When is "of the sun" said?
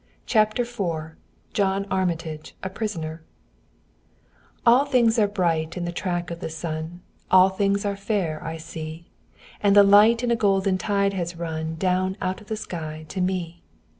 6.31-7.01